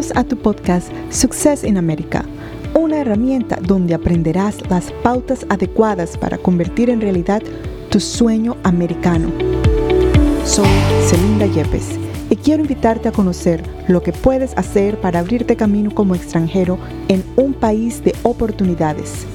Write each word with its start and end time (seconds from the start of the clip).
A 0.00 0.24
tu 0.24 0.34
podcast 0.34 0.90
Success 1.10 1.62
in 1.62 1.76
America, 1.76 2.24
una 2.74 3.00
herramienta 3.00 3.58
donde 3.60 3.92
aprenderás 3.92 4.56
las 4.70 4.90
pautas 5.02 5.44
adecuadas 5.50 6.16
para 6.16 6.38
convertir 6.38 6.88
en 6.88 7.02
realidad 7.02 7.42
tu 7.90 8.00
sueño 8.00 8.56
americano. 8.62 9.30
Soy 10.46 10.70
Celinda 11.06 11.44
Yepes 11.44 11.98
y 12.30 12.36
quiero 12.36 12.62
invitarte 12.62 13.10
a 13.10 13.12
conocer 13.12 13.62
lo 13.88 14.02
que 14.02 14.14
puedes 14.14 14.56
hacer 14.56 14.98
para 14.98 15.18
abrirte 15.18 15.54
camino 15.54 15.94
como 15.94 16.14
extranjero 16.14 16.78
en 17.08 17.22
un 17.36 17.52
país 17.52 18.02
de 18.02 18.14
oportunidades, 18.22 19.26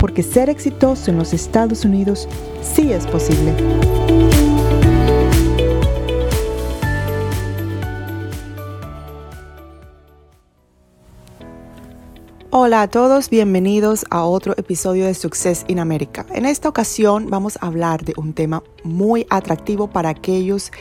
porque 0.00 0.24
ser 0.24 0.50
exitoso 0.50 1.12
en 1.12 1.18
los 1.18 1.32
Estados 1.32 1.84
Unidos 1.84 2.28
sí 2.60 2.92
es 2.92 3.06
posible. 3.06 3.54
Hola 12.60 12.82
a 12.82 12.88
todos, 12.88 13.30
bienvenidos 13.30 14.04
a 14.10 14.24
otro 14.24 14.52
episodio 14.56 15.06
de 15.06 15.14
Success 15.14 15.64
in 15.68 15.78
America. 15.78 16.26
En 16.34 16.44
esta 16.44 16.68
ocasión 16.68 17.30
vamos 17.30 17.56
a 17.60 17.68
hablar 17.68 18.04
de 18.04 18.14
un 18.16 18.32
tema 18.32 18.64
muy 18.82 19.28
atractivo 19.30 19.86
para 19.86 20.08
aquellos 20.08 20.72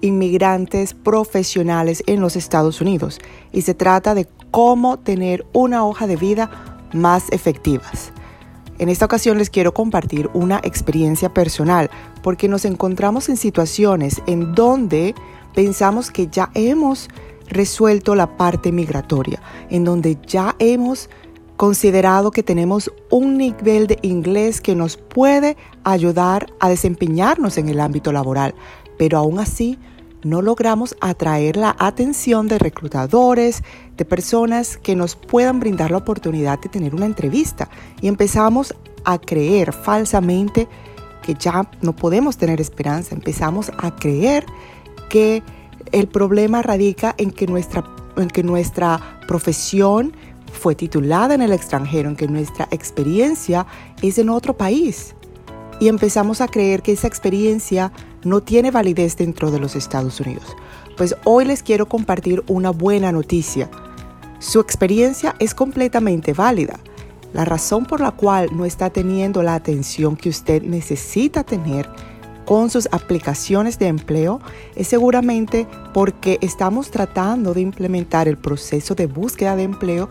inmigrantes 0.00 0.94
profesionales 0.94 2.04
en 2.06 2.20
los 2.20 2.36
Estados 2.36 2.80
Unidos 2.80 3.18
y 3.50 3.62
se 3.62 3.74
trata 3.74 4.14
de 4.14 4.28
cómo 4.52 5.00
tener 5.00 5.44
una 5.52 5.84
hoja 5.84 6.06
de 6.06 6.14
vida 6.14 6.86
más 6.92 7.24
efectivas. 7.32 8.12
En 8.78 8.88
esta 8.88 9.04
ocasión 9.04 9.36
les 9.36 9.50
quiero 9.50 9.74
compartir 9.74 10.30
una 10.34 10.60
experiencia 10.62 11.34
personal 11.34 11.90
porque 12.22 12.48
nos 12.48 12.64
encontramos 12.64 13.28
en 13.28 13.36
situaciones 13.36 14.22
en 14.28 14.54
donde 14.54 15.16
pensamos 15.52 16.12
que 16.12 16.28
ya 16.28 16.52
hemos 16.54 17.08
resuelto 17.48 18.14
la 18.14 18.36
parte 18.36 18.70
migratoria, 18.72 19.42
en 19.68 19.84
donde 19.84 20.16
ya 20.26 20.54
hemos 20.60 21.10
considerado 21.56 22.30
que 22.30 22.42
tenemos 22.42 22.90
un 23.10 23.38
nivel 23.38 23.86
de 23.86 23.98
inglés 24.02 24.60
que 24.60 24.74
nos 24.74 24.96
puede 24.96 25.56
ayudar 25.84 26.46
a 26.60 26.68
desempeñarnos 26.68 27.58
en 27.58 27.68
el 27.68 27.80
ámbito 27.80 28.12
laboral, 28.12 28.54
pero 28.98 29.18
aún 29.18 29.38
así 29.38 29.78
no 30.24 30.40
logramos 30.40 30.96
atraer 31.00 31.56
la 31.56 31.76
atención 31.78 32.48
de 32.48 32.58
reclutadores, 32.58 33.62
de 33.96 34.04
personas 34.04 34.78
que 34.78 34.96
nos 34.96 35.16
puedan 35.16 35.60
brindar 35.60 35.90
la 35.90 35.98
oportunidad 35.98 36.58
de 36.58 36.70
tener 36.70 36.94
una 36.94 37.06
entrevista. 37.06 37.68
Y 38.00 38.08
empezamos 38.08 38.74
a 39.04 39.18
creer 39.18 39.72
falsamente 39.72 40.66
que 41.22 41.34
ya 41.34 41.70
no 41.82 41.94
podemos 41.94 42.36
tener 42.36 42.60
esperanza, 42.60 43.14
empezamos 43.14 43.70
a 43.78 43.94
creer 43.94 44.46
que 45.08 45.42
el 45.92 46.08
problema 46.08 46.62
radica 46.62 47.14
en 47.18 47.30
que 47.30 47.46
nuestra, 47.46 47.84
en 48.16 48.28
que 48.28 48.42
nuestra 48.42 49.20
profesión 49.28 50.14
fue 50.54 50.74
titulada 50.74 51.34
en 51.34 51.42
el 51.42 51.52
extranjero, 51.52 52.08
en 52.08 52.16
que 52.16 52.28
nuestra 52.28 52.68
experiencia 52.70 53.66
es 54.00 54.18
en 54.18 54.30
otro 54.30 54.56
país. 54.56 55.14
Y 55.80 55.88
empezamos 55.88 56.40
a 56.40 56.48
creer 56.48 56.82
que 56.82 56.92
esa 56.92 57.08
experiencia 57.08 57.92
no 58.22 58.42
tiene 58.42 58.70
validez 58.70 59.16
dentro 59.16 59.50
de 59.50 59.58
los 59.58 59.76
Estados 59.76 60.20
Unidos. 60.20 60.56
Pues 60.96 61.14
hoy 61.24 61.44
les 61.44 61.62
quiero 61.62 61.86
compartir 61.86 62.42
una 62.46 62.70
buena 62.70 63.12
noticia. 63.12 63.68
Su 64.38 64.60
experiencia 64.60 65.34
es 65.38 65.54
completamente 65.54 66.32
válida. 66.32 66.78
La 67.32 67.44
razón 67.44 67.84
por 67.84 68.00
la 68.00 68.12
cual 68.12 68.50
no 68.52 68.64
está 68.64 68.90
teniendo 68.90 69.42
la 69.42 69.56
atención 69.56 70.16
que 70.16 70.28
usted 70.28 70.62
necesita 70.62 71.42
tener 71.42 71.90
con 72.44 72.70
sus 72.70 72.88
aplicaciones 72.92 73.78
de 73.78 73.88
empleo 73.88 74.40
es 74.76 74.88
seguramente 74.88 75.66
porque 75.92 76.38
estamos 76.42 76.90
tratando 76.90 77.54
de 77.54 77.62
implementar 77.62 78.28
el 78.28 78.36
proceso 78.36 78.94
de 78.94 79.06
búsqueda 79.06 79.56
de 79.56 79.62
empleo 79.64 80.08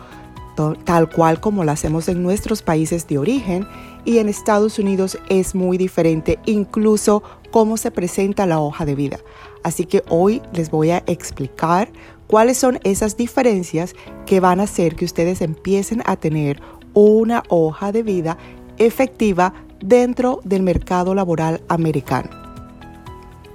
tal 0.55 1.09
cual 1.09 1.39
como 1.39 1.63
lo 1.63 1.71
hacemos 1.71 2.07
en 2.07 2.23
nuestros 2.23 2.61
países 2.61 3.07
de 3.07 3.17
origen 3.17 3.67
y 4.05 4.17
en 4.17 4.29
Estados 4.29 4.79
Unidos 4.79 5.17
es 5.29 5.55
muy 5.55 5.77
diferente 5.77 6.39
incluso 6.45 7.23
cómo 7.51 7.77
se 7.77 7.91
presenta 7.91 8.45
la 8.45 8.59
hoja 8.59 8.85
de 8.85 8.95
vida. 8.95 9.19
Así 9.63 9.85
que 9.85 10.03
hoy 10.09 10.41
les 10.53 10.69
voy 10.69 10.91
a 10.91 11.03
explicar 11.07 11.91
cuáles 12.27 12.57
son 12.57 12.79
esas 12.83 13.15
diferencias 13.15 13.95
que 14.25 14.39
van 14.39 14.59
a 14.59 14.63
hacer 14.63 14.95
que 14.95 15.05
ustedes 15.05 15.41
empiecen 15.41 16.01
a 16.05 16.15
tener 16.15 16.61
una 16.93 17.43
hoja 17.49 17.91
de 17.91 18.03
vida 18.03 18.37
efectiva 18.77 19.53
dentro 19.79 20.39
del 20.43 20.63
mercado 20.63 21.15
laboral 21.15 21.61
americano 21.67 22.42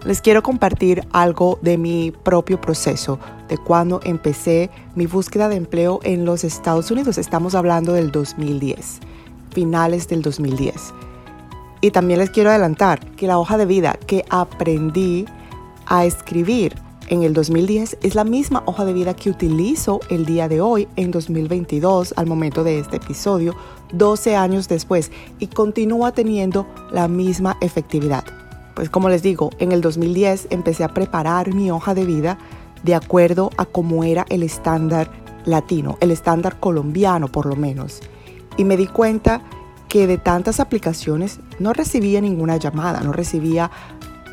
les 0.05 0.21
quiero 0.21 0.43
compartir 0.43 1.07
algo 1.13 1.59
de 1.63 1.77
mi 1.77 2.11
propio 2.11 2.61
proceso, 2.61 3.19
de 3.49 3.59
cuando 3.59 4.01
empecé 4.05 4.71
mi 4.95 5.07
búsqueda 5.07 5.49
de 5.49 5.57
empleo 5.57 6.01
en 6.03 6.25
los 6.25 6.45
Estados 6.45 6.91
Unidos. 6.91 7.19
Estamos 7.19 7.55
hablando 7.55 7.93
del 7.93 8.11
2010, 8.13 9.01
finales 9.51 10.09
del 10.09 10.23
2010. 10.23 10.95
Y 11.81 11.91
también 11.91 12.21
les 12.21 12.31
quiero 12.31 12.51
adelantar 12.51 13.01
que 13.13 13.27
la 13.27 13.39
hoja 13.39 13.57
de 13.57 13.67
vida 13.67 13.99
que 14.07 14.25
aprendí 14.31 15.27
a 15.87 16.05
escribir 16.05 16.75
en 17.09 17.23
el 17.23 17.33
2010 17.33 17.99
es 18.03 18.15
la 18.15 18.25
misma 18.25 18.63
hoja 18.67 18.85
de 18.85 18.93
vida 18.93 19.15
que 19.15 19.31
utilizo 19.31 20.01
el 20.11 20.27
día 20.27 20.49
de 20.49 20.61
hoy, 20.61 20.89
en 20.97 21.11
2022, 21.11 22.15
al 22.17 22.27
momento 22.27 22.65
de 22.65 22.79
este 22.79 22.97
episodio, 22.97 23.55
12 23.93 24.37
años 24.37 24.69
después, 24.69 25.11
y 25.39 25.47
continúa 25.47 26.13
teniendo 26.13 26.67
la 26.93 27.09
misma 27.09 27.57
efectividad. 27.61 28.25
Pues 28.79 28.91
como 28.91 29.09
les 29.09 29.25
digo, 29.25 29.51
en 29.59 29.73
el 29.73 29.81
2010 29.81 30.47
empecé 30.51 30.85
a 30.85 30.95
preparar 30.95 31.53
mi 31.53 31.69
hoja 31.69 31.95
de 31.95 32.05
vida 32.05 32.39
de 32.85 32.95
acuerdo 32.95 33.51
a 33.57 33.65
cómo 33.65 34.05
era 34.05 34.25
el 34.29 34.45
estándar 34.45 35.11
latino, 35.45 35.99
el 36.01 36.13
estándar 36.13 36.61
colombiano 36.61 37.27
por 37.27 37.47
lo 37.47 37.57
menos. 37.57 37.99
Y 38.57 38.63
me 38.63 38.77
di 38.77 38.87
cuenta 38.87 39.43
que 39.89 40.07
de 40.07 40.17
tantas 40.17 40.61
aplicaciones 40.61 41.41
no 41.59 41.73
recibía 41.73 42.21
ninguna 42.21 42.57
llamada, 42.57 43.01
no 43.01 43.13
recibía 43.13 43.73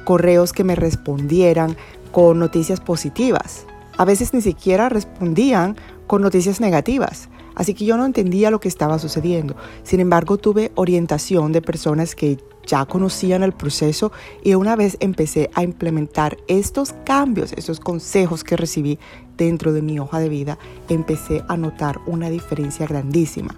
correos 0.03 0.53
que 0.53 0.63
me 0.63 0.75
respondieran 0.75 1.75
con 2.11 2.37
noticias 2.37 2.79
positivas. 2.79 3.65
A 3.97 4.05
veces 4.05 4.31
ni 4.35 4.41
siquiera 4.41 4.89
respondían 4.89 5.75
con 6.05 6.21
noticias 6.21 6.61
negativas. 6.61 7.29
Así 7.55 7.73
que 7.73 7.85
yo 7.85 7.97
no 7.97 8.05
entendía 8.05 8.51
lo 8.51 8.59
que 8.59 8.67
estaba 8.67 8.99
sucediendo. 8.99 9.55
Sin 9.81 10.01
embargo, 10.01 10.37
tuve 10.37 10.71
orientación 10.75 11.51
de 11.51 11.63
personas 11.63 12.13
que 12.13 12.37
ya 12.65 12.85
conocían 12.85 13.43
el 13.43 13.53
proceso 13.53 14.11
y 14.43 14.55
una 14.55 14.75
vez 14.75 14.97
empecé 14.99 15.49
a 15.53 15.63
implementar 15.63 16.37
estos 16.47 16.93
cambios, 17.05 17.53
estos 17.53 17.79
consejos 17.79 18.43
que 18.43 18.57
recibí 18.57 18.99
dentro 19.37 19.73
de 19.73 19.81
mi 19.81 19.99
hoja 19.99 20.19
de 20.19 20.29
vida, 20.29 20.57
empecé 20.89 21.43
a 21.47 21.57
notar 21.57 21.99
una 22.05 22.29
diferencia 22.29 22.87
grandísima. 22.87 23.55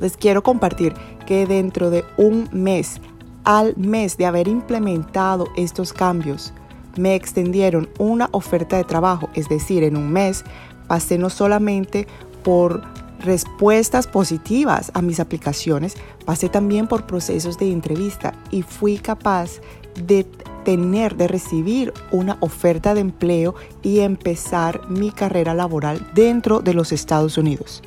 Les 0.00 0.16
quiero 0.16 0.42
compartir 0.42 0.94
que 1.26 1.46
dentro 1.46 1.90
de 1.90 2.04
un 2.16 2.48
mes, 2.52 3.00
al 3.44 3.76
mes 3.76 4.16
de 4.16 4.26
haber 4.26 4.48
implementado 4.48 5.48
estos 5.56 5.92
cambios, 5.92 6.52
me 6.96 7.14
extendieron 7.14 7.88
una 7.98 8.28
oferta 8.32 8.76
de 8.76 8.84
trabajo, 8.84 9.30
es 9.34 9.48
decir, 9.48 9.82
en 9.82 9.96
un 9.96 10.12
mes 10.12 10.44
pasé 10.88 11.18
no 11.18 11.30
solamente 11.30 12.06
por 12.42 12.82
respuestas 13.22 14.06
positivas 14.06 14.90
a 14.94 15.02
mis 15.02 15.20
aplicaciones, 15.20 15.96
pasé 16.24 16.48
también 16.48 16.86
por 16.86 17.06
procesos 17.06 17.58
de 17.58 17.70
entrevista 17.70 18.34
y 18.50 18.62
fui 18.62 18.98
capaz 18.98 19.60
de 19.94 20.26
tener, 20.64 21.16
de 21.16 21.28
recibir 21.28 21.92
una 22.10 22.36
oferta 22.40 22.94
de 22.94 23.00
empleo 23.00 23.54
y 23.82 24.00
empezar 24.00 24.88
mi 24.88 25.10
carrera 25.10 25.54
laboral 25.54 26.06
dentro 26.14 26.60
de 26.60 26.74
los 26.74 26.92
Estados 26.92 27.38
Unidos. 27.38 27.82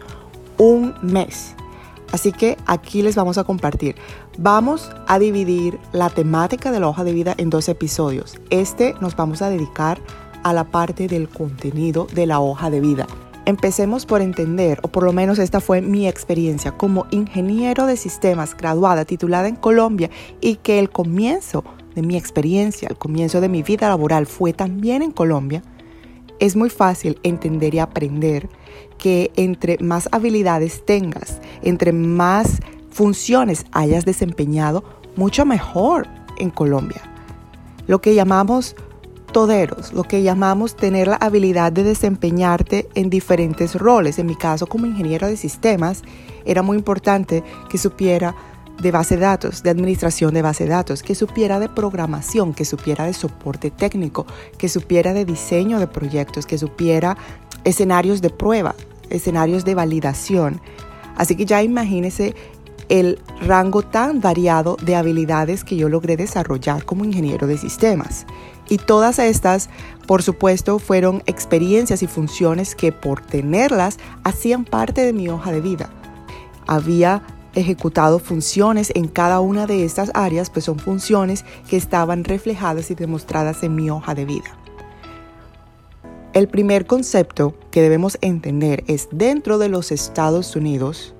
Un 0.58 0.94
mes. 1.02 1.56
Así 2.12 2.32
que 2.32 2.58
aquí 2.66 3.02
les 3.02 3.16
vamos 3.16 3.38
a 3.38 3.44
compartir. 3.44 3.96
Vamos 4.38 4.92
a 5.08 5.20
dividir 5.20 5.80
la 5.92 6.10
temática 6.10 6.72
de 6.72 6.80
la 6.80 6.88
hoja 6.88 7.04
de 7.04 7.14
vida 7.14 7.34
en 7.38 7.50
dos 7.50 7.68
episodios. 7.68 8.38
Este 8.50 8.96
nos 9.02 9.16
vamos 9.16 9.42
a 9.42 9.50
dedicar 9.50 10.00
a 10.44 10.54
la 10.54 10.66
parte 10.66 11.08
del 11.08 11.28
contenido 11.28 12.08
de 12.14 12.28
la 12.28 12.40
hoja 12.40 12.70
de 12.70 12.80
vida. 12.80 13.08
Empecemos 13.46 14.08
por 14.08 14.22
entender, 14.22 14.80
o 14.82 14.88
por 14.88 15.04
lo 15.04 15.14
menos 15.14 15.38
esta 15.38 15.60
fue 15.60 15.82
mi 15.82 16.08
experiencia 16.08 16.72
como 16.72 17.06
ingeniero 17.12 17.86
de 17.86 17.96
sistemas 17.96 18.58
graduada, 18.58 19.06
titulada 19.06 19.48
en 19.48 19.56
Colombia, 19.56 20.10
y 20.42 20.56
que 20.56 20.80
el 20.80 20.90
comienzo 20.90 21.64
de 21.94 22.02
mi 22.02 22.18
experiencia, 22.18 22.88
el 22.90 22.98
comienzo 22.98 23.42
de 23.42 23.50
mi 23.50 23.62
vida 23.62 23.88
laboral 23.88 24.26
fue 24.26 24.52
también 24.52 25.04
en 25.04 25.12
Colombia, 25.12 25.62
es 26.40 26.56
muy 26.56 26.70
fácil 26.70 27.20
entender 27.24 27.76
y 27.76 27.80
aprender 27.80 28.50
que 28.98 29.32
entre 29.36 29.78
más 29.80 30.10
habilidades 30.12 30.86
tengas, 30.86 31.40
entre 31.62 31.94
más 31.94 32.60
funciones 32.90 33.66
hayas 33.72 34.06
desempeñado, 34.06 34.84
mucho 35.16 35.46
mejor 35.46 36.08
en 36.38 36.50
Colombia. 36.50 37.02
Lo 37.88 38.02
que 38.02 38.16
llamamos 38.16 38.76
lo 39.92 40.04
que 40.04 40.24
llamamos 40.24 40.78
tener 40.78 41.10
la 41.10 41.18
habilidad 41.18 41.70
de 41.70 41.84
desempeñarte 41.84 42.88
en 42.96 43.10
diferentes 43.10 43.76
roles. 43.76 44.18
En 44.18 44.28
mi 44.28 44.36
caso, 44.38 44.66
como 44.66 44.86
ingeniero 44.86 45.28
de 45.28 45.36
sistemas, 45.36 46.04
era 46.46 46.62
muy 46.62 46.78
importante 46.78 47.44
que 47.70 47.78
supiera 47.78 48.34
de 48.82 48.92
base 48.92 49.16
de 49.16 49.24
datos, 49.24 49.62
de 49.62 49.72
administración 49.72 50.34
de 50.34 50.42
base 50.42 50.64
de 50.64 50.70
datos, 50.70 51.04
que 51.04 51.16
supiera 51.16 51.60
de 51.60 51.68
programación, 51.68 52.54
que 52.54 52.64
supiera 52.64 53.08
de 53.08 53.14
soporte 53.14 53.72
técnico, 53.72 54.26
que 54.58 54.70
supiera 54.70 55.14
de 55.14 55.26
diseño 55.26 55.80
de 55.80 55.88
proyectos, 55.88 56.46
que 56.46 56.58
supiera 56.58 57.18
escenarios 57.66 58.22
de 58.22 58.30
prueba, 58.30 58.74
escenarios 59.10 59.66
de 59.66 59.76
validación. 59.76 60.62
Así 61.18 61.36
que 61.36 61.46
ya 61.46 61.62
imagínese 61.62 62.36
el 62.88 63.20
rango 63.42 63.82
tan 63.82 64.22
variado 64.22 64.78
de 64.82 64.96
habilidades 64.96 65.66
que 65.66 65.76
yo 65.76 65.90
logré 65.90 66.16
desarrollar 66.16 66.86
como 66.86 67.04
ingeniero 67.04 67.48
de 67.48 67.58
sistemas. 67.58 68.26
Y 68.68 68.78
todas 68.78 69.20
estas, 69.20 69.70
por 70.08 70.24
supuesto, 70.24 70.80
fueron 70.80 71.22
experiencias 71.26 72.02
y 72.04 72.08
funciones 72.08 72.76
que 72.76 72.92
por 72.92 73.22
tenerlas 73.22 74.00
hacían 74.24 74.66
parte 74.66 75.06
de 75.06 75.14
mi 75.14 75.30
hoja 75.30 75.52
de 75.52 75.62
vida. 75.62 75.90
Había 76.68 77.22
ejecutado 77.54 78.20
funciones 78.20 78.92
en 78.96 79.08
cada 79.08 79.40
una 79.40 79.66
de 79.66 79.86
estas 79.86 80.12
áreas, 80.14 80.50
pues 80.50 80.66
son 80.66 80.80
funciones 80.80 81.46
que 81.70 81.78
estaban 81.78 82.24
reflejadas 82.24 82.92
y 82.92 82.96
demostradas 82.96 83.64
en 83.64 83.76
mi 83.76 83.90
hoja 83.90 84.14
de 84.14 84.26
vida. 84.26 84.58
El 86.34 86.50
primer 86.50 86.86
concepto 86.86 87.56
que 87.72 87.82
debemos 87.82 88.18
entender 88.20 88.84
es 88.88 89.08
dentro 89.12 89.58
de 89.58 89.70
los 89.70 89.92
Estados 89.92 90.56
Unidos, 90.58 91.16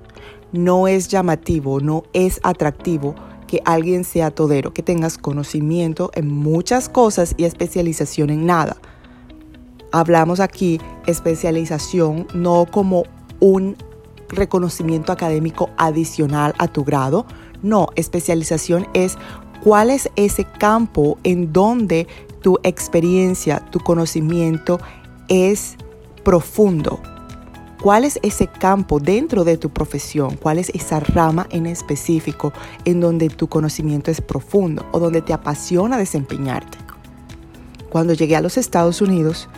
no 0.52 0.88
es 0.88 1.08
llamativo, 1.08 1.80
no 1.80 2.02
es 2.12 2.38
atractivo 2.42 3.14
que 3.46 3.62
alguien 3.64 4.04
sea 4.04 4.30
todero, 4.30 4.72
que 4.72 4.82
tengas 4.82 5.18
conocimiento 5.18 6.10
en 6.14 6.28
muchas 6.28 6.88
cosas 6.88 7.34
y 7.36 7.44
especialización 7.44 8.30
en 8.30 8.46
nada. 8.46 8.76
Hablamos 9.92 10.40
aquí 10.40 10.80
especialización 11.06 12.26
no 12.34 12.66
como 12.70 13.04
un 13.40 13.76
reconocimiento 14.28 15.12
académico 15.12 15.70
adicional 15.76 16.54
a 16.58 16.68
tu 16.68 16.84
grado, 16.84 17.26
no, 17.62 17.88
especialización 17.96 18.86
es 18.92 19.16
cuál 19.62 19.90
es 19.90 20.10
ese 20.16 20.44
campo 20.44 21.18
en 21.22 21.52
donde 21.52 22.06
tu 22.42 22.58
experiencia, 22.62 23.60
tu 23.70 23.80
conocimiento 23.80 24.78
es 25.28 25.76
profundo, 26.22 27.00
¿Cuál 27.86 28.02
es 28.02 28.18
ese 28.24 28.48
campo 28.48 28.98
dentro 28.98 29.44
de 29.44 29.58
tu 29.58 29.70
profesión? 29.70 30.34
¿Cuál 30.34 30.58
es 30.58 30.70
esa 30.70 30.98
rama 30.98 31.46
en 31.50 31.66
específico 31.66 32.52
en 32.84 33.00
donde 33.00 33.28
tu 33.28 33.46
conocimiento 33.46 34.10
es 34.10 34.20
profundo 34.20 34.84
o 34.90 34.98
donde 34.98 35.22
te 35.22 35.32
apasiona 35.32 35.96
desempeñarte? 35.96 36.78
Cuando 37.88 38.12
llegué 38.12 38.34
a 38.34 38.40
los 38.40 38.58
Estados 38.58 39.00
Unidos 39.00 39.48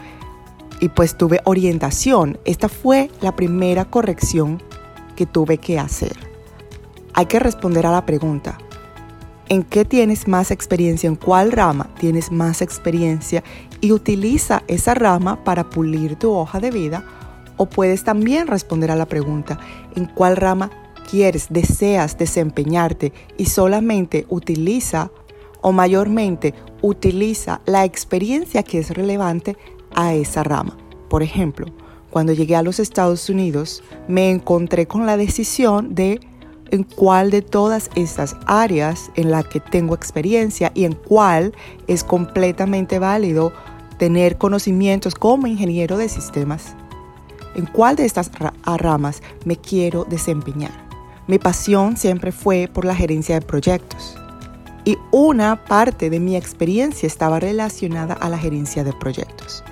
y 0.79 0.91
pues 0.91 1.17
tuve 1.17 1.41
orientación, 1.45 2.39
esta 2.45 2.69
fue 2.69 3.11
la 3.23 3.35
primera 3.35 3.87
corrección 3.87 4.63
que 5.17 5.25
tuve 5.25 5.57
que 5.57 5.79
hacer. 5.79 6.19
Hay 7.15 7.25
que 7.25 7.39
responder 7.39 7.87
a 7.87 7.93
la 7.93 8.05
pregunta, 8.05 8.59
¿en 9.49 9.63
qué 9.63 9.87
tienes 9.87 10.29
más 10.29 10.51
experiencia? 10.51 11.09
¿En 11.09 11.17
cuál 11.17 11.51
rama 11.51 11.89
tienes 11.99 12.31
más 12.31 12.61
experiencia? 12.61 13.43
Y 13.81 13.93
utiliza 13.93 14.65
esa 14.69 14.93
rama 14.93 15.43
para 15.45 15.71
pulir 15.71 16.17
tu 16.17 16.31
hoja 16.35 16.61
de 16.61 16.71
vida 16.71 17.07
o 17.59 17.67
puedes 17.67 18.05
también 18.05 18.47
responder 18.47 18.91
a 18.91 18.97
la 18.97 19.07
pregunta, 19.07 19.59
¿en 19.95 20.07
cuál 20.07 20.37
rama 20.37 20.71
quieres, 21.11 21.49
deseas 21.51 22.17
desempeñarte? 22.17 23.13
Y 23.37 23.47
solamente 23.47 24.25
utiliza 24.31 25.11
o 25.61 25.73
mayormente 25.73 26.55
utiliza 26.81 27.61
la 27.67 27.85
experiencia 27.85 28.63
que 28.63 28.79
es 28.79 28.91
relevante 28.91 29.57
a 29.95 30.15
esa 30.15 30.45
rama. 30.45 30.77
Por 31.11 31.23
ejemplo, 31.23 31.67
cuando 32.11 32.33
llegué 32.33 32.57
a 32.57 32.63
los 32.63 32.79
Estados 32.79 33.29
Unidos, 33.29 33.83
me 34.07 34.31
encontré 34.31 34.87
con 34.87 35.05
la 35.05 35.17
decisión 35.17 35.95
de 35.95 36.21
en 36.71 36.83
cuál 36.85 37.31
de 37.31 37.43
todas 37.43 37.91
estas 37.95 38.37
áreas 38.47 39.11
en 39.15 39.31
la 39.31 39.43
que 39.43 39.59
tengo 39.59 39.95
experiencia 39.95 40.71
y 40.75 40.85
en 40.85 40.93
cuál 40.93 41.55
es 41.87 42.05
completamente 42.05 42.99
válido 42.99 43.53
tener 43.99 44.37
conocimientos 44.37 45.15
como 45.15 45.47
ingeniero 45.47 45.97
de 45.97 46.11
sistemas 46.11 46.77
en 47.59 47.67
cuál 47.67 47.97
de 47.97 48.05
estas 48.05 48.31
ramas 48.65 49.21
me 49.45 49.57
quiero 49.57 50.05
desempeñar. 50.05 50.73
Mi 51.27 51.39
pasión 51.39 51.97
siempre 51.97 52.33
fue 52.33 52.71
por 52.73 52.85
la 52.85 52.95
gerencia 52.95 53.35
de 53.35 53.45
proyectos 53.45 54.17
y 54.85 54.97
una 55.11 55.65
parte 55.65 56.09
de 56.09 56.21
mi 56.21 56.37
experiencia 56.37 57.07
estaba 57.07 57.41
relacionada 57.41 58.15
a 58.15 58.29
la 58.29 58.39
gerencia 58.39 58.85
de 58.85 58.93
proyectos. 58.95 59.63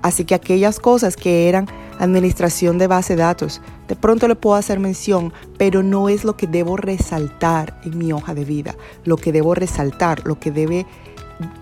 Así 0.00 0.24
que 0.24 0.34
aquellas 0.34 0.78
cosas 0.78 1.16
que 1.16 1.48
eran 1.48 1.66
administración 1.98 2.78
de 2.78 2.86
base 2.86 3.16
de 3.16 3.22
datos, 3.22 3.60
de 3.88 3.96
pronto 3.96 4.28
le 4.28 4.36
puedo 4.36 4.56
hacer 4.56 4.78
mención, 4.78 5.32
pero 5.58 5.82
no 5.82 6.08
es 6.08 6.24
lo 6.24 6.36
que 6.36 6.46
debo 6.46 6.76
resaltar 6.76 7.80
en 7.84 7.98
mi 7.98 8.12
hoja 8.12 8.32
de 8.34 8.44
vida. 8.44 8.74
Lo 9.04 9.16
que 9.16 9.32
debo 9.32 9.54
resaltar, 9.54 10.24
lo 10.24 10.38
que 10.38 10.50
debe 10.50 10.86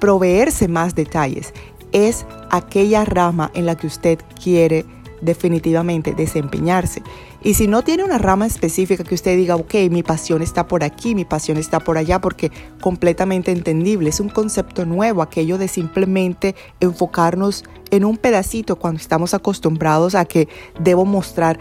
proveerse 0.00 0.68
más 0.68 0.94
detalles, 0.94 1.54
es 1.92 2.26
aquella 2.50 3.04
rama 3.04 3.50
en 3.54 3.66
la 3.66 3.76
que 3.76 3.86
usted 3.86 4.18
quiere 4.40 4.84
definitivamente 5.22 6.14
desempeñarse. 6.14 7.02
Y 7.42 7.54
si 7.54 7.66
no 7.66 7.82
tiene 7.82 8.04
una 8.04 8.18
rama 8.18 8.46
específica 8.46 9.04
que 9.04 9.14
usted 9.14 9.36
diga, 9.36 9.56
ok, 9.56 9.74
mi 9.90 10.02
pasión 10.02 10.42
está 10.42 10.68
por 10.68 10.84
aquí, 10.84 11.14
mi 11.14 11.24
pasión 11.24 11.56
está 11.56 11.80
por 11.80 11.96
allá, 11.96 12.20
porque 12.20 12.52
completamente 12.80 13.52
entendible, 13.52 14.10
es 14.10 14.20
un 14.20 14.28
concepto 14.28 14.84
nuevo, 14.84 15.22
aquello 15.22 15.56
de 15.58 15.68
simplemente 15.68 16.54
enfocarnos 16.80 17.64
en 17.90 18.04
un 18.04 18.16
pedacito 18.16 18.76
cuando 18.76 19.00
estamos 19.00 19.32
acostumbrados 19.34 20.14
a 20.14 20.24
que 20.24 20.48
debo 20.80 21.04
mostrar 21.04 21.58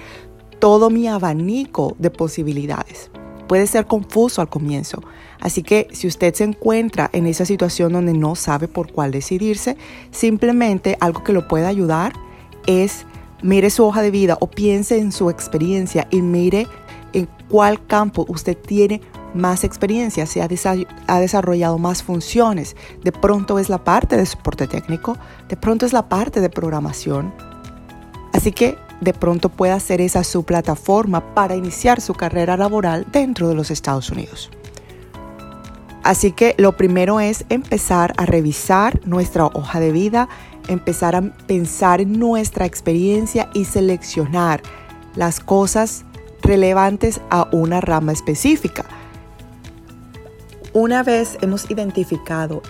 todo 0.60 0.90
mi 0.90 1.08
abanico 1.08 1.96
de 2.00 2.10
posibilidades. 2.10 3.10
Puede 3.48 3.68
ser 3.68 3.86
confuso 3.86 4.42
al 4.42 4.48
comienzo, 4.48 5.04
así 5.42 5.62
que 5.62 5.88
si 5.92 6.08
usted 6.08 6.34
se 6.34 6.46
encuentra 6.46 7.10
en 7.12 7.28
esa 7.28 7.46
situación 7.46 7.92
donde 7.92 8.14
no 8.14 8.36
sabe 8.36 8.70
por 8.70 8.94
cuál 8.94 9.12
decidirse, 9.12 9.76
simplemente 10.12 10.98
algo 11.02 11.24
que 11.24 11.34
lo 11.34 11.50
pueda 11.50 11.68
ayudar 11.68 12.14
es 12.66 13.06
mire 13.42 13.70
su 13.70 13.86
hoja 13.86 14.02
de 14.02 14.12
vida 14.12 14.38
o 14.40 14.48
piense 14.48 15.00
en 15.00 15.12
su 15.12 15.30
experiencia 15.30 16.08
y 16.12 16.22
mire 16.22 16.68
en 17.14 17.28
cuál 17.50 17.86
campo 17.86 18.26
usted 18.28 18.58
tiene 18.58 19.02
más 19.34 19.64
experiencia, 19.64 20.26
se 20.26 20.42
ha, 20.42 21.20
desarrollado 21.20 21.78
más 21.78 22.04
funciones. 22.04 22.76
De 23.04 23.12
pronto 23.12 23.60
es 23.60 23.70
la 23.70 23.84
parte 23.84 24.18
de 24.18 24.26
soporte 24.26 24.68
técnico, 24.68 25.18
de 25.48 25.58
pronto 25.58 25.86
es 25.86 25.94
la 25.94 26.10
parte 26.10 26.42
de 26.42 26.50
programación. 26.50 27.34
Así 28.34 28.52
que 28.52 28.78
de 29.02 29.14
pronto 29.14 29.50
puede 29.50 29.78
ser 29.80 30.02
esa 30.02 30.24
su 30.24 30.44
plataforma 30.44 31.34
para 31.34 31.56
iniciar 31.56 32.02
su 32.02 32.14
carrera 32.14 32.58
laboral 32.58 33.08
dentro 33.12 33.50
de 33.50 33.56
los 33.56 33.72
Estados 33.72 34.10
Unidos. 34.10 34.50
Así 36.04 36.32
que 36.32 36.56
lo 36.58 36.76
primero 36.78 37.20
es 37.20 37.46
empezar 37.50 38.14
a 38.18 38.26
revisar 38.26 39.00
nuestra 39.06 39.46
hoja 39.46 39.80
de 39.80 39.92
vida, 39.92 40.30
empezar 40.68 41.16
a 41.16 41.22
pensar 41.48 42.02
en 42.02 42.20
nuestra 42.20 42.66
experiencia 42.66 43.50
y 43.54 43.66
seleccionar 43.66 44.62
las 45.16 45.40
cosas 45.40 46.06
relevantes 46.42 47.22
a 47.30 47.48
una 47.52 47.82
rama 47.82 48.12
específica. 48.12 48.86
Una 50.74 51.04
vez 51.04 51.38
hemos 51.42 51.70
identificado 51.70 52.62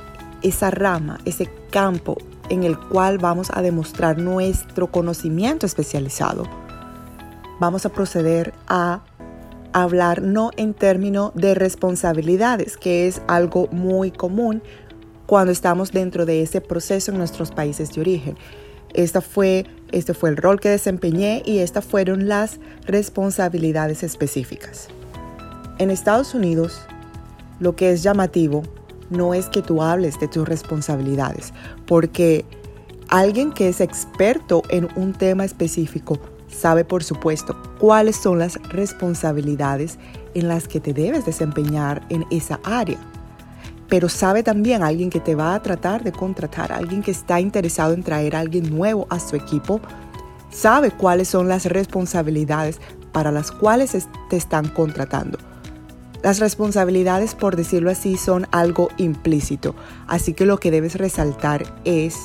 esa 0.42 0.72
rama, 0.72 1.20
ese 1.26 1.50
campo 1.70 2.18
en 2.50 2.64
el 2.64 2.78
cual 2.78 3.18
vamos 3.18 3.52
a 3.54 3.62
demostrar 3.62 4.18
nuestro 4.18 4.92
conocimiento 4.92 5.66
especializado, 5.66 6.44
vamos 7.60 7.86
a 7.86 7.90
proceder 7.90 8.54
a 8.68 9.02
hablar 9.74 10.22
no 10.22 10.52
en 10.58 10.74
términos 10.74 11.32
de 11.36 11.54
responsabilidades, 11.54 12.76
que 12.76 13.08
es 13.08 13.22
algo 13.28 13.68
muy 13.72 14.12
común 14.12 14.62
cuando 15.32 15.54
estamos 15.54 15.94
dentro 15.94 16.26
de 16.26 16.42
ese 16.42 16.60
proceso 16.60 17.10
en 17.10 17.18
nuestros 17.18 17.52
países 17.52 17.94
de 17.94 18.02
origen. 18.02 18.38
Esta 18.94 19.22
fue, 19.22 19.66
este 19.94 20.14
fue 20.14 20.30
el 20.30 20.36
rol 20.36 20.60
que 20.60 20.68
desempeñé 20.68 21.42
y 21.46 21.60
estas 21.60 21.86
fueron 21.86 22.28
las 22.28 22.60
responsabilidades 22.86 24.04
específicas. 24.04 24.90
En 25.78 25.90
Estados 25.90 26.34
Unidos, 26.34 26.82
lo 27.62 27.78
que 27.78 27.94
es 27.94 28.04
llamativo 28.04 28.64
no 29.10 29.34
es 29.34 29.48
que 29.48 29.62
tú 29.62 29.82
hables 29.82 30.20
de 30.20 30.28
tus 30.28 30.46
responsabilidades, 30.46 31.54
porque 31.88 32.44
alguien 33.08 33.54
que 33.54 33.70
es 33.70 33.80
experto 33.80 34.64
en 34.68 34.90
un 34.98 35.14
tema 35.14 35.46
específico 35.46 36.20
sabe, 36.50 36.84
por 36.84 37.06
supuesto, 37.06 37.56
cuáles 37.80 38.18
son 38.18 38.38
las 38.38 38.62
responsabilidades 38.64 39.98
en 40.34 40.50
las 40.50 40.68
que 40.68 40.82
te 40.82 40.92
debes 40.92 41.26
desempeñar 41.26 42.06
en 42.10 42.26
esa 42.32 42.60
área 42.66 43.00
pero 43.92 44.08
sabe 44.08 44.42
también 44.42 44.84
alguien 44.84 45.10
que 45.10 45.20
te 45.20 45.36
va 45.36 45.54
a 45.54 45.62
tratar 45.62 46.02
de 46.02 46.14
contratar, 46.14 46.72
alguien 46.72 47.02
que 47.02 47.12
está 47.12 47.42
interesado 47.42 47.94
en 47.94 48.04
traer 48.04 48.38
a 48.38 48.40
alguien 48.40 48.74
nuevo 48.74 49.06
a 49.10 49.20
su 49.20 49.36
equipo, 49.36 49.82
sabe 50.50 50.92
cuáles 50.92 51.28
son 51.28 51.50
las 51.50 51.66
responsabilidades 51.66 52.80
para 53.12 53.34
las 53.34 53.52
cuales 53.52 54.08
te 54.30 54.38
están 54.38 54.70
contratando. 54.70 55.38
Las 56.24 56.40
responsabilidades, 56.40 57.36
por 57.36 57.58
decirlo 57.58 57.92
así, 57.92 58.16
son 58.16 58.48
algo 58.52 58.88
implícito, 58.96 59.76
así 60.08 60.34
que 60.34 60.46
lo 60.46 60.58
que 60.58 60.72
debes 60.72 60.96
resaltar 60.96 61.66
es 61.84 62.16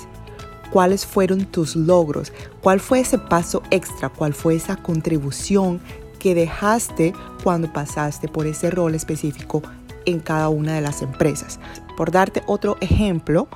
cuáles 0.70 1.04
fueron 1.04 1.46
tus 1.46 1.74
logros, 1.74 2.32
cuál 2.60 2.78
fue 2.78 3.00
ese 3.00 3.18
paso 3.18 3.64
extra, 3.72 4.08
cuál 4.08 4.34
fue 4.34 4.54
esa 4.54 4.76
contribución 4.76 5.80
que 6.20 6.36
dejaste 6.36 7.12
cuando 7.42 7.72
pasaste 7.72 8.28
por 8.28 8.46
ese 8.46 8.70
rol 8.70 8.94
específico 8.94 9.62
en 10.06 10.20
cada 10.20 10.48
una 10.48 10.74
de 10.74 10.80
las 10.80 11.02
empresas. 11.02 11.60
Por 11.96 12.10
darte 12.10 12.42
otro 12.46 12.78
ejemplo, 12.80 13.48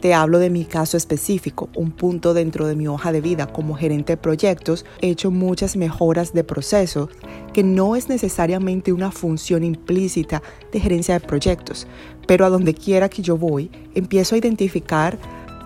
Te 0.00 0.14
hablo 0.14 0.38
de 0.38 0.48
mi 0.48 0.64
caso 0.64 0.96
específico, 0.96 1.68
un 1.74 1.90
punto 1.90 2.32
dentro 2.32 2.66
de 2.66 2.74
mi 2.74 2.88
hoja 2.88 3.12
de 3.12 3.20
vida 3.20 3.46
como 3.46 3.74
gerente 3.74 4.14
de 4.14 4.16
proyectos. 4.16 4.86
He 5.02 5.10
hecho 5.10 5.30
muchas 5.30 5.76
mejoras 5.76 6.32
de 6.32 6.42
procesos 6.42 7.10
que 7.52 7.62
no 7.62 7.96
es 7.96 8.08
necesariamente 8.08 8.94
una 8.94 9.10
función 9.10 9.62
implícita 9.62 10.42
de 10.72 10.80
gerencia 10.80 11.18
de 11.18 11.26
proyectos, 11.26 11.86
pero 12.26 12.46
a 12.46 12.48
donde 12.48 12.72
quiera 12.72 13.10
que 13.10 13.20
yo 13.20 13.36
voy, 13.36 13.70
empiezo 13.94 14.34
a 14.34 14.38
identificar 14.38 15.18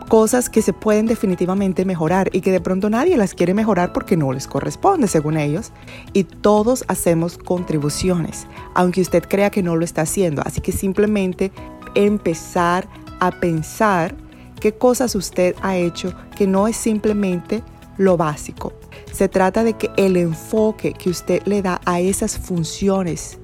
cosas 0.08 0.48
que 0.48 0.62
se 0.62 0.72
pueden 0.72 1.06
definitivamente 1.06 1.84
mejorar 1.84 2.30
y 2.32 2.40
que 2.40 2.52
de 2.52 2.60
pronto 2.60 2.90
nadie 2.90 3.16
las 3.16 3.34
quiere 3.34 3.54
mejorar 3.54 3.92
porque 3.92 4.16
no 4.16 4.32
les 4.32 4.46
corresponde 4.46 5.08
según 5.08 5.36
ellos. 5.36 5.72
Y 6.12 6.24
todos 6.24 6.84
hacemos 6.88 7.38
contribuciones, 7.38 8.46
aunque 8.74 9.00
usted 9.00 9.24
crea 9.28 9.50
que 9.50 9.62
no 9.62 9.76
lo 9.76 9.84
está 9.84 10.02
haciendo. 10.02 10.42
Así 10.44 10.60
que 10.60 10.72
simplemente 10.72 11.52
empezar 11.94 12.88
a 13.20 13.30
pensar 13.30 14.14
qué 14.60 14.72
cosas 14.72 15.14
usted 15.14 15.54
ha 15.62 15.76
hecho 15.76 16.14
que 16.36 16.46
no 16.46 16.68
es 16.68 16.76
simplemente 16.76 17.62
lo 17.96 18.16
básico. 18.16 18.72
Se 19.12 19.28
trata 19.28 19.64
de 19.64 19.74
que 19.74 19.90
el 19.96 20.16
enfoque 20.16 20.92
que 20.92 21.10
usted 21.10 21.42
le 21.44 21.62
da 21.62 21.80
a 21.84 22.00
esas 22.00 22.38
funciones 22.38 23.38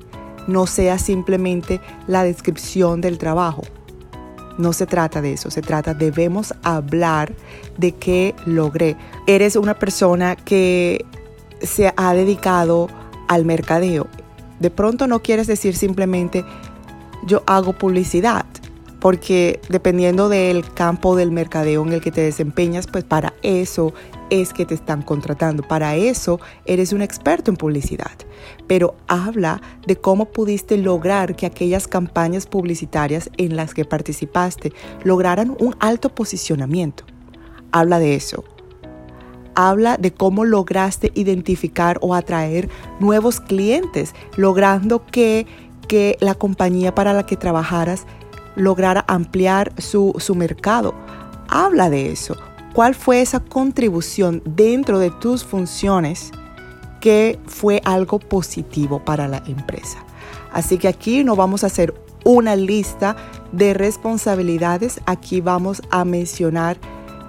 no 0.47 0.67
sea 0.67 0.99
simplemente 0.99 1.81
la 2.07 2.25
descripción 2.25 3.00
del 3.00 3.19
trabajo. 3.19 3.62
No 4.61 4.75
se 4.75 4.85
trata 4.87 5.23
de 5.23 5.33
eso, 5.33 5.50
se 5.50 5.62
trata, 5.62 5.95
debemos 5.95 6.55
hablar 6.62 7.33
de 7.79 7.93
qué 7.93 8.35
logré. 8.45 8.95
Eres 9.26 9.57
una 9.57 9.79
persona 9.79 10.37
que 10.37 11.07
se 11.62 11.93
ha 11.97 12.12
dedicado 12.12 12.88
al 13.26 13.47
mercadeo. 13.47 14.07
De 14.59 14.71
pronto 14.71 15.07
no 15.07 15.23
quieres 15.23 15.47
decir 15.47 15.75
simplemente 15.75 16.45
yo 17.26 17.43
hago 17.47 17.73
publicidad 17.73 18.45
porque 19.00 19.61
dependiendo 19.69 20.28
del 20.28 20.71
campo 20.73 21.16
del 21.16 21.30
mercadeo 21.30 21.83
en 21.83 21.92
el 21.92 22.00
que 22.00 22.12
te 22.12 22.21
desempeñas, 22.21 22.87
pues 22.87 23.02
para 23.02 23.33
eso 23.42 23.95
es 24.28 24.52
que 24.52 24.66
te 24.66 24.75
están 24.75 25.02
contratando, 25.02 25.62
para 25.66 25.97
eso 25.97 26.38
eres 26.66 26.92
un 26.92 27.02
experto 27.02 27.50
en 27.50 27.57
publicidad. 27.57 28.12
Pero 28.66 28.95
habla 29.09 29.61
de 29.87 29.97
cómo 29.97 30.26
pudiste 30.26 30.76
lograr 30.76 31.35
que 31.35 31.47
aquellas 31.47 31.88
campañas 31.88 32.47
publicitarias 32.47 33.30
en 33.38 33.57
las 33.57 33.75
que 33.75 33.85
participaste 33.85 34.73
lograran 35.02 35.57
un 35.59 35.75
alto 35.80 36.14
posicionamiento. 36.14 37.04
Habla 37.73 37.99
de 37.99 38.14
eso. 38.14 38.45
Habla 39.54 39.97
de 39.97 40.12
cómo 40.12 40.45
lograste 40.45 41.11
identificar 41.14 41.99
o 42.02 42.14
atraer 42.14 42.69
nuevos 43.00 43.40
clientes, 43.40 44.14
logrando 44.37 45.04
que, 45.07 45.47
que 45.88 46.16
la 46.21 46.35
compañía 46.35 46.95
para 46.95 47.12
la 47.12 47.26
que 47.26 47.37
trabajaras 47.37 48.07
lograr 48.61 49.05
ampliar 49.09 49.73
su, 49.79 50.14
su 50.19 50.35
mercado. 50.35 50.95
Habla 51.49 51.90
de 51.90 52.12
eso. 52.12 52.37
¿Cuál 52.73 52.95
fue 52.95 53.21
esa 53.21 53.40
contribución 53.40 54.43
dentro 54.45 54.99
de 54.99 55.11
tus 55.11 55.45
funciones 55.45 56.31
que 57.00 57.38
fue 57.47 57.83
algo 57.85 58.19
positivo 58.19 59.05
para 59.05 59.26
la 59.26 59.43
empresa? 59.47 59.99
Así 60.52 60.79
que 60.79 60.88
aquí 60.88 61.25
no 61.25 61.35
vamos 61.37 61.64
a 61.64 61.69
hacer 61.69 61.95
una 62.25 62.55
lista 62.55 63.17
de 63.52 63.75
responsabilidades, 63.75 65.00
aquí 65.07 65.40
vamos 65.40 65.83
a 65.90 66.05
mencionar 66.05 66.76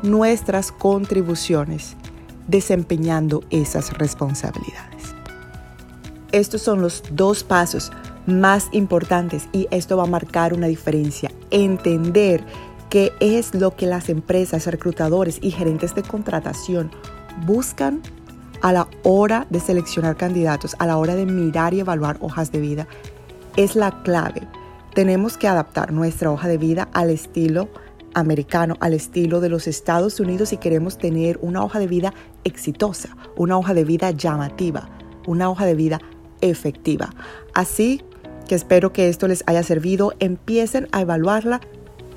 nuestras 0.03 0.71
contribuciones 0.71 1.95
desempeñando 2.47 3.43
esas 3.49 3.97
responsabilidades. 3.97 5.15
Estos 6.31 6.61
son 6.61 6.81
los 6.81 7.03
dos 7.11 7.43
pasos 7.43 7.91
más 8.25 8.69
importantes 8.71 9.47
y 9.51 9.67
esto 9.71 9.97
va 9.97 10.03
a 10.03 10.07
marcar 10.07 10.53
una 10.53 10.67
diferencia. 10.67 11.31
Entender 11.49 12.43
qué 12.89 13.13
es 13.19 13.53
lo 13.55 13.75
que 13.75 13.85
las 13.85 14.09
empresas, 14.09 14.67
reclutadores 14.67 15.39
y 15.41 15.51
gerentes 15.51 15.95
de 15.95 16.03
contratación 16.03 16.91
buscan 17.45 18.01
a 18.61 18.73
la 18.73 18.87
hora 19.03 19.47
de 19.49 19.59
seleccionar 19.59 20.17
candidatos, 20.17 20.75
a 20.77 20.85
la 20.85 20.97
hora 20.97 21.15
de 21.15 21.25
mirar 21.25 21.73
y 21.73 21.79
evaluar 21.79 22.17
hojas 22.21 22.51
de 22.51 22.59
vida, 22.59 22.87
es 23.55 23.75
la 23.75 24.03
clave. 24.03 24.47
Tenemos 24.93 25.37
que 25.37 25.47
adaptar 25.47 25.91
nuestra 25.91 26.31
hoja 26.31 26.47
de 26.47 26.57
vida 26.57 26.89
al 26.93 27.09
estilo 27.09 27.69
americano, 28.13 28.75
al 28.81 28.93
estilo 28.93 29.39
de 29.39 29.49
los 29.49 29.67
Estados 29.67 30.19
Unidos 30.19 30.49
si 30.49 30.57
queremos 30.57 30.97
tener 30.97 31.39
una 31.41 31.63
hoja 31.63 31.79
de 31.79 31.87
vida 31.87 32.13
exitosa, 32.43 33.15
una 33.35 33.57
hoja 33.57 33.73
de 33.73 33.85
vida 33.85 34.11
llamativa, 34.11 34.89
una 35.25 35.49
hoja 35.49 35.65
de 35.65 35.75
vida 35.75 36.01
efectiva. 36.41 37.13
Así 37.53 38.03
que 38.47 38.55
espero 38.55 38.93
que 38.93 39.09
esto 39.09 39.27
les 39.27 39.43
haya 39.47 39.63
servido. 39.63 40.13
Empiecen 40.19 40.87
a 40.91 41.01
evaluarla 41.01 41.61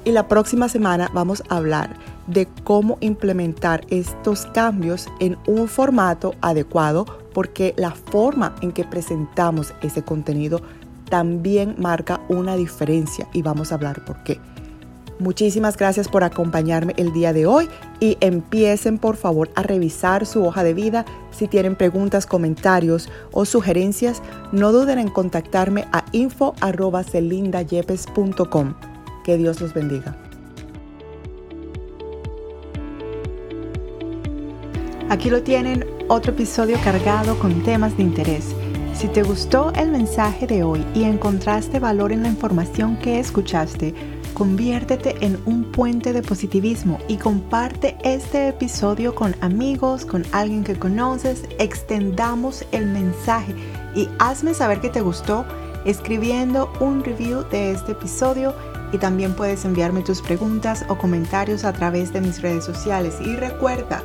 y 0.05 0.13
la 0.13 0.29
próxima 0.29 0.69
semana 0.69 1.11
vamos 1.15 1.43
a 1.49 1.57
hablar 1.57 1.97
de 2.27 2.47
cómo 2.65 2.99
implementar 3.01 3.83
estos 3.91 4.47
cambios 4.47 5.09
en 5.21 5.37
un 5.47 5.69
formato 5.69 6.35
adecuado 6.41 7.07
porque 7.33 7.75
la 7.77 7.91
forma 7.91 8.55
en 8.61 8.73
que 8.73 8.85
presentamos 8.85 9.75
ese 9.83 10.03
contenido 10.03 10.61
también 11.09 11.75
marca 11.79 12.21
una 12.29 12.57
diferencia 12.57 13.29
y 13.33 13.43
vamos 13.43 13.73
a 13.73 13.77
hablar 13.77 14.05
por 14.05 14.23
qué. 14.25 14.41
Muchísimas 15.19 15.77
gracias 15.77 16.09
por 16.09 16.25
acompañarme 16.25 16.95
el 16.97 17.13
día 17.13 17.33
de 17.33 17.47
hoy 17.47 17.69
y 18.01 18.19
empiecen 18.21 18.99
por 18.99 19.17
favor 19.17 19.49
a 19.55 19.63
revisar 19.63 20.27
su 20.27 20.45
hoja 20.45 20.65
de 20.65 20.75
vida. 20.75 21.05
Si 21.31 21.47
tienen 21.47 21.77
preguntas, 21.77 22.27
comentarios 22.27 23.09
o 23.31 23.45
sugerencias, 23.45 24.23
no 24.51 24.73
duden 24.73 24.99
en 24.99 25.07
contactarme 25.09 25.87
a 25.93 26.05
info.celindayepes.com. 26.13 28.75
Que 29.25 29.37
Dios 29.37 29.61
los 29.61 29.73
bendiga. 29.73 30.17
Aquí 35.11 35.29
lo 35.31 35.43
tienen, 35.43 35.85
otro 36.09 36.33
episodio 36.33 36.77
cargado 36.83 37.39
con 37.39 37.63
temas 37.63 37.97
de 37.97 38.03
interés. 38.03 38.53
Si 38.95 39.09
te 39.09 39.23
gustó 39.23 39.71
el 39.75 39.91
mensaje 39.91 40.47
de 40.47 40.63
hoy 40.63 40.83
y 40.95 41.05
encontraste 41.05 41.79
valor 41.79 42.11
en 42.11 42.23
la 42.23 42.29
información 42.29 42.97
que 42.97 43.19
escuchaste, 43.19 43.93
Conviértete 44.35 45.15
en 45.25 45.41
un 45.47 45.71
puente 45.71 46.13
de 46.13 46.21
positivismo 46.21 46.99
y 47.07 47.19
comparte 47.19 47.97
este 48.03 48.49
episodio 48.49 49.15
con 49.15 49.37
amigos, 49.41 50.05
con 50.05 50.25
alguien 50.33 50.65
que 50.65 50.77
conoces. 50.77 51.45
Extendamos 51.61 52.65
el 52.73 52.87
mensaje 52.87 53.55
y 53.95 54.09
hazme 54.19 54.53
saber 54.53 54.81
que 54.81 54.89
te 54.89 55.03
gustó 55.03 55.45
escribiendo 55.85 56.73
un 56.81 57.05
review 57.05 57.45
de 57.49 57.71
este 57.71 57.93
episodio 57.93 58.57
y 58.93 58.99
también 58.99 59.35
puedes 59.35 59.65
enviarme 59.65 60.03
tus 60.03 60.21
preguntas 60.21 60.85
o 60.89 60.99
comentarios 60.99 61.65
a 61.65 61.73
través 61.73 62.13
de 62.13 62.21
mis 62.21 62.43
redes 62.43 62.65
sociales. 62.65 63.19
Y 63.21 63.37
recuerda 63.37 64.03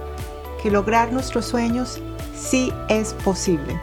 que 0.62 0.70
lograr 0.70 1.12
nuestros 1.12 1.46
sueños 1.46 2.00
sí 2.36 2.72
es 2.88 3.16
posible. 3.26 3.80